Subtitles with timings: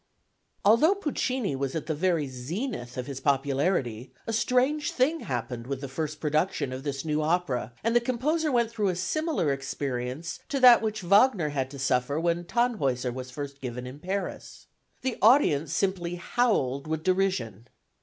[0.65, 5.79] Although Puccini was at the very zenith of his popularity a strange thing happened with
[5.79, 10.39] the first production of this new opera, and the composer went through a similar experience
[10.49, 14.65] to that which Wagner had to suffer when Tannhäuser was first given in Paris.
[15.03, 17.67] The audience simply howled with derision.